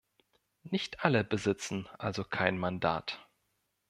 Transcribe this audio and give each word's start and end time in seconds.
Nicht 0.63 1.05
alle 1.05 1.23
besitzen 1.23 1.87
also 1.99 2.23
kein 2.23 2.57
Mandat. 2.57 3.29